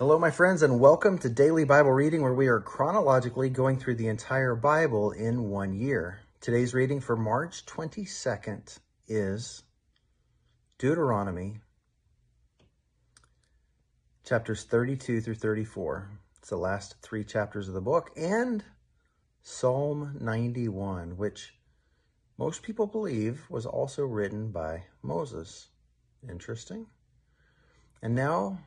Hello, 0.00 0.18
my 0.18 0.30
friends, 0.30 0.62
and 0.62 0.80
welcome 0.80 1.18
to 1.18 1.28
Daily 1.28 1.64
Bible 1.64 1.92
Reading, 1.92 2.22
where 2.22 2.32
we 2.32 2.46
are 2.46 2.58
chronologically 2.58 3.50
going 3.50 3.78
through 3.78 3.96
the 3.96 4.08
entire 4.08 4.54
Bible 4.54 5.10
in 5.10 5.50
one 5.50 5.74
year. 5.74 6.20
Today's 6.40 6.72
reading 6.72 7.00
for 7.00 7.16
March 7.16 7.66
22nd 7.66 8.78
is 9.06 9.62
Deuteronomy 10.78 11.58
chapters 14.24 14.64
32 14.64 15.20
through 15.20 15.34
34. 15.34 16.08
It's 16.38 16.48
the 16.48 16.56
last 16.56 16.96
three 17.02 17.22
chapters 17.22 17.68
of 17.68 17.74
the 17.74 17.82
book, 17.82 18.10
and 18.16 18.64
Psalm 19.42 20.16
91, 20.18 21.18
which 21.18 21.52
most 22.38 22.62
people 22.62 22.86
believe 22.86 23.42
was 23.50 23.66
also 23.66 24.06
written 24.06 24.50
by 24.50 24.84
Moses. 25.02 25.68
Interesting. 26.26 26.86
And 28.00 28.14
now 28.14 28.60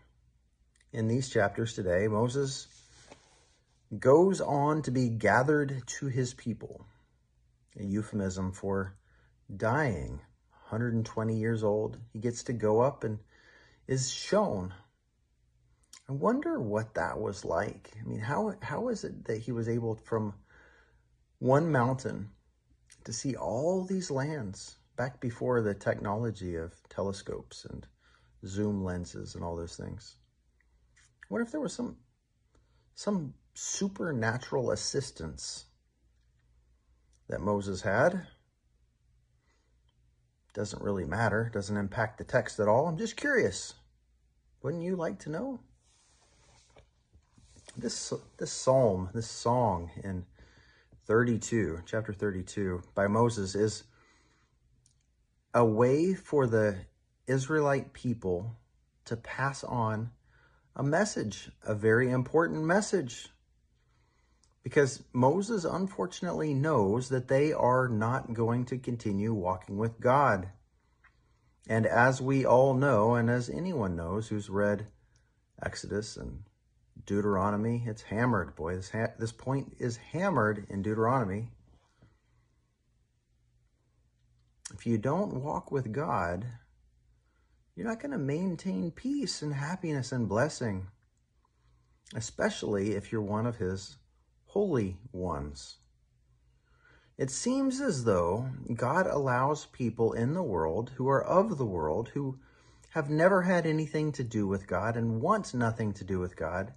in 0.93 1.07
these 1.07 1.27
chapters 1.27 1.73
today, 1.73 2.07
Moses 2.07 2.67
goes 3.97 4.41
on 4.41 4.83
to 4.83 4.91
be 4.91 5.09
gathered 5.09 5.83
to 5.87 6.05
his 6.05 6.35
people, 6.35 6.85
a 7.79 7.83
euphemism 7.83 8.51
for 8.51 8.95
dying. 9.57 10.21
120 10.69 11.35
years 11.35 11.63
old, 11.63 11.97
he 12.11 12.19
gets 12.19 12.43
to 12.43 12.53
go 12.53 12.79
up 12.79 13.03
and 13.03 13.19
is 13.87 14.11
shown. 14.11 14.73
I 16.07 16.13
wonder 16.13 16.59
what 16.59 16.93
that 16.93 17.19
was 17.19 17.43
like. 17.43 17.91
I 17.99 18.07
mean, 18.07 18.19
how 18.19 18.53
how 18.61 18.89
is 18.89 19.03
it 19.03 19.25
that 19.25 19.39
he 19.39 19.51
was 19.51 19.69
able 19.69 19.95
from 19.95 20.33
one 21.39 21.71
mountain 21.71 22.29
to 23.03 23.13
see 23.13 23.35
all 23.35 23.83
these 23.83 24.11
lands 24.11 24.77
back 24.95 25.19
before 25.19 25.61
the 25.61 25.73
technology 25.73 26.55
of 26.55 26.73
telescopes 26.89 27.65
and 27.65 27.87
zoom 28.45 28.83
lenses 28.83 29.35
and 29.35 29.43
all 29.43 29.55
those 29.55 29.75
things? 29.75 30.17
What 31.33 31.41
if 31.41 31.49
there 31.49 31.61
was 31.61 31.73
some 31.73 31.97
some 32.93 33.33
supernatural 33.55 34.69
assistance 34.69 35.65
that 37.27 37.41
Moses 37.41 37.81
had? 37.81 38.27
Doesn't 40.53 40.83
really 40.83 41.05
matter, 41.05 41.49
doesn't 41.51 41.75
impact 41.75 42.19
the 42.19 42.23
text 42.23 42.59
at 42.59 42.67
all. 42.67 42.85
I'm 42.85 42.99
just 42.99 43.17
curious. 43.17 43.73
Wouldn't 44.61 44.83
you 44.83 44.95
like 44.95 45.17
to 45.21 45.31
know? 45.31 45.59
This 47.75 48.13
this 48.37 48.51
psalm, 48.51 49.09
this 49.15 49.27
song 49.27 49.89
in 50.03 50.27
32, 51.07 51.79
chapter 51.87 52.13
32 52.13 52.83
by 52.93 53.07
Moses 53.07 53.55
is 53.55 53.85
a 55.51 55.65
way 55.65 56.13
for 56.13 56.45
the 56.45 56.75
Israelite 57.25 57.91
people 57.93 58.55
to 59.05 59.17
pass 59.17 59.63
on 59.63 60.11
a 60.75 60.83
message, 60.83 61.49
a 61.63 61.75
very 61.75 62.09
important 62.09 62.63
message. 62.63 63.29
Because 64.63 65.03
Moses 65.11 65.65
unfortunately 65.65 66.53
knows 66.53 67.09
that 67.09 67.27
they 67.27 67.51
are 67.51 67.89
not 67.89 68.33
going 68.33 68.65
to 68.65 68.77
continue 68.77 69.33
walking 69.33 69.77
with 69.77 69.99
God. 69.99 70.49
And 71.67 71.85
as 71.85 72.21
we 72.21 72.45
all 72.45 72.73
know, 72.73 73.15
and 73.15 73.29
as 73.29 73.49
anyone 73.49 73.95
knows 73.95 74.29
who's 74.29 74.49
read 74.49 74.87
Exodus 75.61 76.17
and 76.17 76.43
Deuteronomy, 77.05 77.83
it's 77.85 78.03
hammered. 78.03 78.55
Boy, 78.55 78.75
this, 78.75 78.91
ha- 78.91 79.13
this 79.19 79.31
point 79.31 79.75
is 79.79 79.97
hammered 79.97 80.65
in 80.69 80.81
Deuteronomy. 80.81 81.49
If 84.73 84.85
you 84.87 84.97
don't 84.97 85.43
walk 85.43 85.71
with 85.71 85.91
God, 85.91 86.45
you're 87.75 87.87
not 87.87 87.99
going 87.99 88.11
to 88.11 88.17
maintain 88.17 88.91
peace 88.91 89.41
and 89.41 89.53
happiness 89.53 90.11
and 90.11 90.29
blessing, 90.29 90.87
especially 92.15 92.91
if 92.91 93.11
you're 93.11 93.21
one 93.21 93.45
of 93.45 93.57
His 93.57 93.97
holy 94.47 94.97
ones. 95.11 95.77
It 97.17 97.29
seems 97.29 97.79
as 97.79 98.05
though 98.05 98.49
God 98.73 99.07
allows 99.07 99.65
people 99.67 100.13
in 100.13 100.33
the 100.33 100.43
world 100.43 100.91
who 100.95 101.07
are 101.07 101.23
of 101.23 101.57
the 101.57 101.65
world, 101.65 102.09
who 102.09 102.39
have 102.91 103.09
never 103.09 103.43
had 103.43 103.65
anything 103.65 104.11
to 104.13 104.23
do 104.23 104.47
with 104.47 104.67
God 104.67 104.95
and 104.97 105.21
want 105.21 105.53
nothing 105.53 105.93
to 105.93 106.03
do 106.03 106.19
with 106.19 106.35
God. 106.35 106.73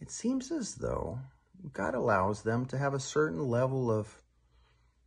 It 0.00 0.10
seems 0.10 0.50
as 0.50 0.76
though 0.76 1.20
God 1.72 1.94
allows 1.94 2.42
them 2.42 2.66
to 2.66 2.78
have 2.78 2.92
a 2.92 3.00
certain 3.00 3.48
level 3.48 3.90
of 3.90 4.21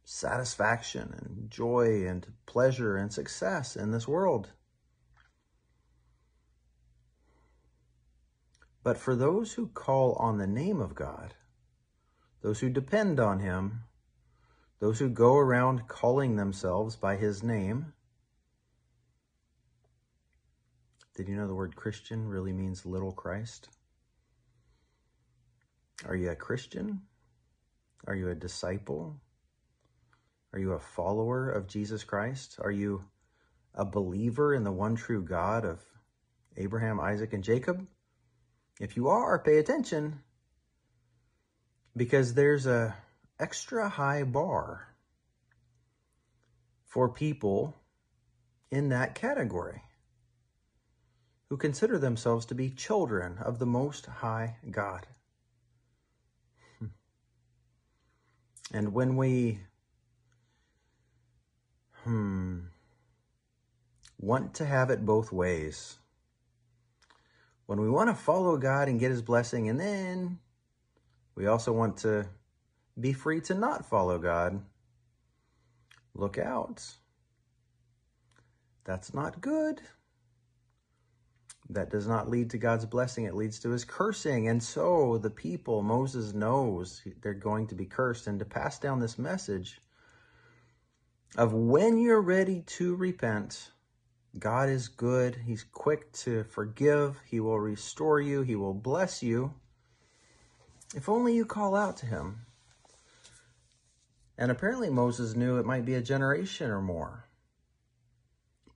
satisfaction 0.05 1.13
and 1.17 1.49
joy 1.49 2.05
and 2.07 2.27
pleasure 2.45 2.95
and 2.95 3.11
success 3.11 3.75
in 3.75 3.91
this 3.91 4.07
world. 4.07 4.51
But 8.83 8.97
for 8.99 9.15
those 9.15 9.53
who 9.53 9.67
call 9.67 10.13
on 10.13 10.37
the 10.37 10.45
name 10.45 10.79
of 10.79 10.93
God, 10.93 11.33
those 12.41 12.59
who 12.59 12.69
depend 12.69 13.19
on 13.19 13.39
Him, 13.39 13.81
those 14.79 14.99
who 14.99 15.09
go 15.09 15.35
around 15.37 15.87
calling 15.87 16.35
themselves 16.35 16.95
by 16.95 17.15
His 17.15 17.41
name, 17.41 17.93
did 21.15 21.27
you 21.27 21.35
know 21.35 21.47
the 21.47 21.55
word 21.55 21.75
Christian 21.75 22.27
really 22.27 22.53
means 22.53 22.85
little 22.85 23.11
Christ? 23.11 23.69
Are 26.05 26.15
you 26.15 26.29
a 26.29 26.35
Christian? 26.35 27.01
Are 28.05 28.15
you 28.15 28.29
a 28.29 28.35
disciple? 28.35 29.19
Are 30.55 30.59
you 30.59 30.71
a 30.71 30.79
follower 30.79 31.49
of 31.49 31.67
Jesus 31.67 32.05
Christ? 32.05 32.59
Are 32.61 32.71
you 32.71 33.03
a 33.73 33.83
believer 33.83 34.53
in 34.53 34.63
the 34.63 34.71
one 34.71 34.95
true 34.95 35.21
God 35.21 35.65
of 35.65 35.81
Abraham, 36.55 36.97
Isaac, 36.97 37.33
and 37.33 37.43
Jacob? 37.43 37.85
If 38.79 38.95
you 38.95 39.09
are, 39.09 39.37
pay 39.37 39.57
attention 39.57 40.21
because 41.97 42.33
there's 42.33 42.67
a 42.67 42.95
extra 43.37 43.89
high 43.89 44.23
bar 44.23 44.95
for 46.85 47.09
people 47.09 47.75
in 48.71 48.87
that 48.89 49.13
category 49.13 49.81
who 51.49 51.57
consider 51.57 51.99
themselves 51.99 52.45
to 52.45 52.55
be 52.55 52.69
children 52.69 53.39
of 53.39 53.59
the 53.59 53.65
Most 53.65 54.05
High 54.05 54.55
God. 54.71 55.05
And 58.73 58.93
when 58.93 59.17
we 59.17 59.59
hmm, 62.05 62.59
want 64.17 64.53
to 64.55 64.65
have 64.65 64.89
it 64.89 65.05
both 65.05 65.31
ways, 65.31 65.97
when 67.65 67.81
we 67.81 67.89
want 67.89 68.09
to 68.09 68.15
follow 68.15 68.57
God 68.57 68.87
and 68.87 68.99
get 68.99 69.11
his 69.11 69.21
blessing, 69.21 69.69
and 69.69 69.79
then 69.79 70.39
we 71.35 71.47
also 71.47 71.73
want 71.73 71.97
to 71.97 72.27
be 72.99 73.11
free 73.11 73.41
to 73.41 73.53
not 73.53 73.85
follow 73.85 74.17
God, 74.17 74.61
look 76.13 76.37
out. 76.37 76.83
That's 78.85 79.13
not 79.13 79.41
good. 79.41 79.81
That 81.69 81.89
does 81.89 82.07
not 82.07 82.29
lead 82.29 82.51
to 82.51 82.59
God's 82.59 82.85
blessing. 82.85 83.25
It 83.25 83.33
leads 83.33 83.59
to 83.61 83.71
his 83.71 83.83
cursing. 83.83 84.47
And 84.47 84.61
so 84.61 85.17
the 85.17 85.31
people, 85.31 85.81
Moses 85.81 86.33
knows 86.33 87.01
they're 87.21 87.33
going 87.33 87.65
to 87.67 87.75
be 87.75 87.85
cursed. 87.85 88.27
And 88.27 88.37
to 88.37 88.45
pass 88.45 88.77
down 88.77 88.99
this 88.99 89.17
message 89.17 89.81
of 91.37 91.53
when 91.53 91.97
you're 91.97 92.21
ready 92.21 92.61
to 92.61 92.95
repent, 92.95 93.71
God 94.37 94.69
is 94.69 94.87
good. 94.87 95.35
He's 95.45 95.63
quick 95.63 96.11
to 96.13 96.43
forgive. 96.43 97.21
He 97.25 97.39
will 97.39 97.59
restore 97.59 98.19
you. 98.19 98.41
He 98.41 98.55
will 98.55 98.73
bless 98.73 99.23
you. 99.23 99.53
If 100.93 101.09
only 101.09 101.35
you 101.35 101.45
call 101.45 101.75
out 101.75 101.97
to 101.97 102.05
him. 102.05 102.45
And 104.37 104.51
apparently 104.51 104.89
Moses 104.89 105.35
knew 105.35 105.57
it 105.57 105.65
might 105.65 105.85
be 105.85 105.95
a 105.95 106.01
generation 106.01 106.69
or 106.69 106.81
more 106.81 107.25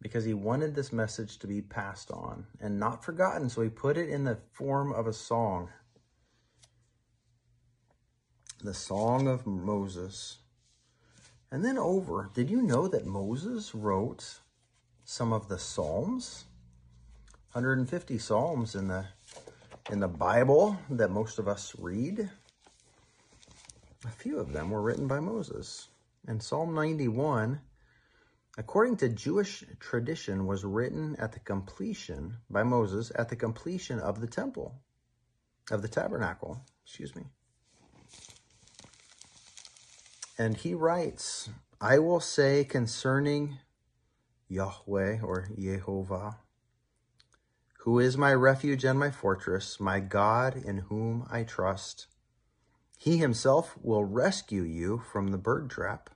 because 0.02 0.24
he 0.24 0.34
wanted 0.34 0.76
this 0.76 0.94
message 0.94 1.40
to 1.40 1.48
be 1.48 1.62
passed 1.62 2.10
on 2.12 2.46
and 2.62 2.80
not 2.80 3.04
forgotten. 3.04 3.50
So 3.50 3.62
he 3.62 3.70
put 3.70 3.98
it 3.98 4.10
in 4.10 4.24
the 4.24 4.38
form 4.54 4.94
of 4.94 5.08
a 5.08 5.14
song. 5.14 5.70
The 8.64 8.74
Song 8.74 9.28
of 9.28 9.46
Moses. 9.46 10.38
And 11.52 11.66
then 11.66 11.78
over, 11.78 12.30
did 12.34 12.50
you 12.50 12.62
know 12.62 12.88
that 12.88 13.06
Moses 13.06 13.74
wrote 13.74 14.40
some 15.10 15.34
of 15.34 15.48
the 15.48 15.58
Psalms. 15.58 16.46
150 17.54 18.20
Psalms 18.20 18.76
in 18.76 18.88
the 18.88 19.06
in 19.90 20.00
the 20.00 20.08
Bible 20.08 20.78
that 20.92 21.10
most 21.10 21.40
of 21.40 21.48
us 21.48 21.74
read. 21.80 22.30
A 24.06 24.12
few 24.12 24.38
of 24.38 24.54
them 24.54 24.70
were 24.70 24.84
written 24.84 25.08
by 25.08 25.20
Moses. 25.20 25.88
And 26.28 26.44
Psalm 26.44 26.76
91, 26.76 27.60
according 28.56 28.98
to 28.98 29.10
Jewish 29.10 29.64
tradition, 29.80 30.46
was 30.46 30.64
written 30.64 31.16
at 31.16 31.32
the 31.32 31.40
completion 31.40 32.38
by 32.52 32.62
Moses 32.62 33.12
at 33.16 33.30
the 33.30 33.36
completion 33.36 34.00
of 34.00 34.22
the 34.22 34.28
temple, 34.28 34.76
of 35.72 35.82
the 35.82 35.88
tabernacle, 35.88 36.62
excuse 36.86 37.16
me. 37.16 37.24
And 40.40 40.58
he 40.58 40.74
writes, 40.74 41.50
I 41.82 42.00
will 42.00 42.22
say 42.22 42.64
concerning 42.64 43.60
Yahweh 44.48 45.20
or 45.22 45.50
Jehovah. 45.60 46.38
who 47.80 48.00
is 48.00 48.18
my 48.18 48.34
refuge 48.34 48.84
and 48.86 49.00
my 49.00 49.12
fortress, 49.12 49.80
my 49.80 50.00
God 50.00 50.56
in 50.56 50.80
whom 50.80 51.26
I 51.32 51.44
trust. 51.44 52.08
He 52.98 53.18
himself 53.18 53.78
will 53.82 54.04
rescue 54.04 54.64
you 54.64 55.00
from 55.12 55.30
the 55.30 55.38
bird 55.38 55.70
trap, 55.70 56.10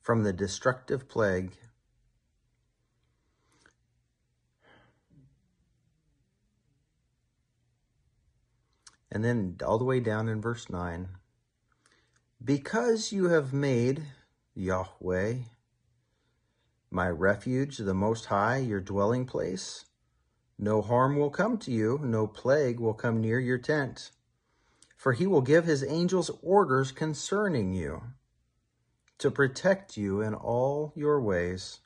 from 0.00 0.24
the 0.24 0.32
destructive 0.32 1.08
plague. 1.08 1.52
And 9.12 9.24
then 9.24 9.56
all 9.64 9.78
the 9.78 9.84
way 9.84 10.00
down 10.00 10.28
in 10.28 10.40
verse 10.40 10.68
9 10.68 11.08
Because 12.44 13.10
you 13.10 13.30
have 13.30 13.54
made 13.54 14.02
Yahweh 14.54 15.36
my 16.90 17.08
refuge, 17.08 17.78
the 17.78 17.94
Most 17.94 18.26
High, 18.26 18.58
your 18.58 18.80
dwelling 18.80 19.24
place, 19.24 19.86
no 20.58 20.82
harm 20.82 21.16
will 21.16 21.30
come 21.30 21.56
to 21.58 21.70
you, 21.70 21.98
no 22.02 22.26
plague 22.26 22.80
will 22.80 22.92
come 22.92 23.22
near 23.22 23.40
your 23.40 23.56
tent. 23.56 24.10
For 24.94 25.14
he 25.14 25.26
will 25.26 25.40
give 25.40 25.64
his 25.64 25.82
angels 25.84 26.30
orders 26.42 26.92
concerning 26.92 27.72
you, 27.72 28.02
to 29.16 29.30
protect 29.30 29.96
you 29.96 30.20
in 30.20 30.34
all 30.34 30.92
your 30.94 31.22
ways. 31.22 31.80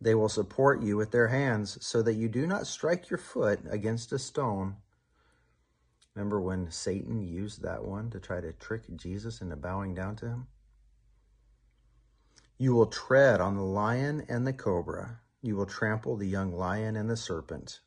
They 0.00 0.14
will 0.14 0.30
support 0.30 0.80
you 0.80 0.96
with 0.96 1.10
their 1.10 1.28
hands, 1.28 1.76
so 1.84 2.00
that 2.02 2.14
you 2.14 2.30
do 2.30 2.46
not 2.46 2.66
strike 2.66 3.10
your 3.10 3.18
foot 3.18 3.60
against 3.68 4.12
a 4.12 4.18
stone. 4.18 4.76
Remember 6.18 6.40
when 6.40 6.68
Satan 6.68 7.22
used 7.22 7.62
that 7.62 7.84
one 7.84 8.10
to 8.10 8.18
try 8.18 8.40
to 8.40 8.52
trick 8.52 8.82
Jesus 8.96 9.40
into 9.40 9.54
bowing 9.54 9.94
down 9.94 10.16
to 10.16 10.26
him? 10.26 10.48
You 12.58 12.74
will 12.74 12.86
tread 12.86 13.40
on 13.40 13.54
the 13.54 13.62
lion 13.62 14.26
and 14.28 14.44
the 14.44 14.52
cobra. 14.52 15.20
You 15.42 15.54
will 15.54 15.64
trample 15.64 16.16
the 16.16 16.26
young 16.26 16.50
lion 16.50 16.96
and 16.96 17.08
the 17.08 17.16
serpent. 17.16 17.78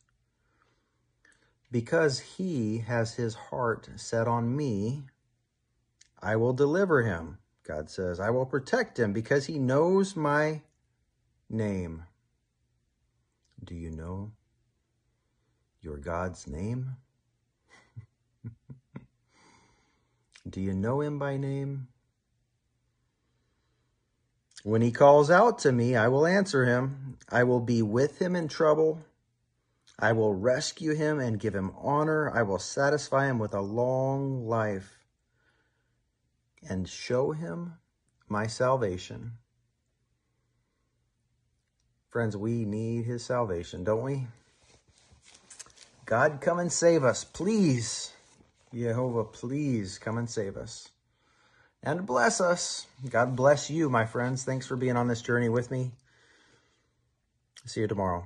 Because 1.74 2.20
he 2.20 2.78
has 2.78 3.16
his 3.16 3.36
heart 3.36 3.90
set 3.98 4.30
on 4.30 4.56
me, 4.56 5.04
I 6.22 6.38
will 6.38 6.54
deliver 6.54 7.02
him. 7.02 7.40
God 7.68 7.90
says, 7.90 8.22
I 8.22 8.30
will 8.30 8.46
protect 8.46 8.98
him 8.98 9.12
because 9.12 9.48
he 9.48 9.60
knows 9.60 10.16
my 10.16 10.62
name. 11.50 12.04
Do 13.62 13.76
you 13.76 13.92
know 13.92 14.32
your 15.82 15.98
God's 15.98 16.48
name? 16.48 16.92
Do 20.50 20.60
you 20.60 20.74
know 20.74 21.02
him 21.02 21.20
by 21.20 21.38
name? 21.38 21.88
When 24.64 24.82
he 24.82 24.92
calls 24.92 25.32
out 25.32 25.60
to 25.60 25.72
me, 25.72 25.96
I 25.96 26.08
will 26.08 26.26
answer 26.26 26.66
him. 26.66 27.18
I 27.30 27.44
will 27.44 27.60
be 27.60 27.82
with 27.82 28.22
him 28.22 28.36
in 28.36 28.48
trouble. 28.48 29.00
I 29.98 30.14
will 30.14 30.34
rescue 30.34 30.94
him 30.94 31.20
and 31.20 31.40
give 31.40 31.56
him 31.56 31.72
honor. 31.78 32.32
I 32.36 32.44
will 32.44 32.60
satisfy 32.60 33.28
him 33.28 33.40
with 33.40 33.54
a 33.54 33.62
long 33.62 34.48
life 34.48 35.00
and 36.68 36.88
show 36.88 37.32
him 37.32 37.74
my 38.28 38.48
salvation. 38.48 39.34
Friends, 42.10 42.36
we 42.36 42.66
need 42.66 43.06
his 43.06 43.24
salvation, 43.24 43.84
don't 43.84 44.04
we? 44.04 44.28
God, 46.06 46.40
come 46.42 46.60
and 46.60 46.72
save 46.72 47.04
us, 47.04 47.24
please. 47.24 48.12
Jehovah, 48.74 49.26
please 49.26 49.98
come 49.98 50.18
and 50.18 50.30
save 50.30 50.56
us 50.58 50.90
and 51.84 52.06
bless 52.06 52.40
us. 52.40 52.88
God 53.10 53.36
bless 53.36 53.70
you, 53.70 53.90
my 53.90 54.06
friends. 54.06 54.44
Thanks 54.44 54.68
for 54.68 54.76
being 54.76 54.98
on 54.98 55.08
this 55.08 55.22
journey 55.22 55.50
with 55.50 55.72
me. 55.72 55.92
See 57.66 57.82
you 57.82 57.88
tomorrow. 57.88 58.26